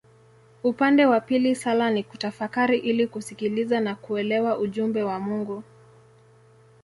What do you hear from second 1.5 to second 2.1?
sala ni